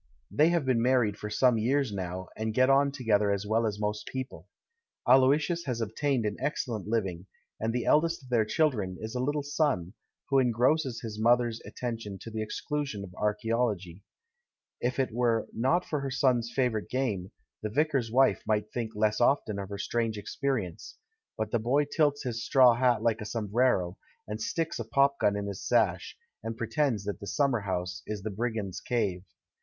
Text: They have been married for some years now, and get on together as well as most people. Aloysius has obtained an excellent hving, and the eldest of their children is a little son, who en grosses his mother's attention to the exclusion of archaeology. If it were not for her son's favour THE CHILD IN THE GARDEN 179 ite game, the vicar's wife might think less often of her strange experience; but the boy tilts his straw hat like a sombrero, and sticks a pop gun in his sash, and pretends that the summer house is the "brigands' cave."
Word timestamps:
They 0.31 0.49
have 0.49 0.65
been 0.65 0.81
married 0.81 1.15
for 1.19 1.29
some 1.29 1.59
years 1.59 1.93
now, 1.93 2.29
and 2.35 2.55
get 2.55 2.71
on 2.71 2.91
together 2.91 3.29
as 3.31 3.45
well 3.45 3.67
as 3.67 3.79
most 3.79 4.07
people. 4.07 4.47
Aloysius 5.07 5.65
has 5.65 5.79
obtained 5.79 6.25
an 6.25 6.37
excellent 6.39 6.87
hving, 6.87 7.27
and 7.59 7.71
the 7.71 7.85
eldest 7.85 8.23
of 8.23 8.29
their 8.29 8.43
children 8.43 8.97
is 8.99 9.13
a 9.13 9.19
little 9.19 9.43
son, 9.43 9.93
who 10.31 10.39
en 10.39 10.49
grosses 10.49 11.01
his 11.01 11.19
mother's 11.19 11.61
attention 11.67 12.17
to 12.21 12.31
the 12.31 12.41
exclusion 12.41 13.03
of 13.03 13.13
archaeology. 13.13 14.01
If 14.79 14.97
it 14.97 15.11
were 15.13 15.47
not 15.53 15.85
for 15.85 15.99
her 15.99 16.09
son's 16.09 16.51
favour 16.51 16.81
THE 16.81 16.87
CHILD 16.87 17.03
IN 17.03 17.31
THE 17.61 17.69
GARDEN 17.69 17.69
179 17.69 17.69
ite 17.69 17.69
game, 17.69 17.69
the 17.69 17.69
vicar's 17.83 18.11
wife 18.11 18.43
might 18.47 18.71
think 18.73 18.95
less 18.95 19.21
often 19.21 19.59
of 19.59 19.69
her 19.69 19.77
strange 19.77 20.17
experience; 20.17 20.97
but 21.37 21.51
the 21.51 21.59
boy 21.59 21.85
tilts 21.85 22.23
his 22.23 22.43
straw 22.43 22.73
hat 22.73 23.03
like 23.03 23.21
a 23.21 23.25
sombrero, 23.25 23.99
and 24.27 24.41
sticks 24.41 24.79
a 24.79 24.83
pop 24.83 25.19
gun 25.19 25.35
in 25.35 25.45
his 25.45 25.61
sash, 25.61 26.17
and 26.41 26.57
pretends 26.57 27.03
that 27.03 27.19
the 27.19 27.27
summer 27.27 27.59
house 27.59 28.01
is 28.07 28.23
the 28.23 28.31
"brigands' 28.31 28.81
cave." 28.81 29.23